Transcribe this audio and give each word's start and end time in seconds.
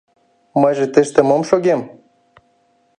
—Мыйже 0.61 0.85
тыште 0.93 1.21
мом 1.29 1.41
шогем? 1.49 1.81